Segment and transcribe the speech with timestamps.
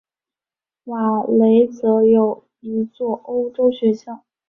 [0.85, 4.23] 瓦雷泽有一座欧洲学校。